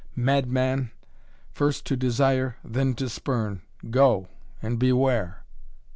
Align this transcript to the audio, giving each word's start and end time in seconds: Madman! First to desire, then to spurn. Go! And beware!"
Madman! 0.15 0.89
First 1.51 1.85
to 1.85 1.95
desire, 1.95 2.55
then 2.63 2.95
to 2.95 3.07
spurn. 3.07 3.61
Go! 3.91 4.29
And 4.59 4.79
beware!" 4.79 5.43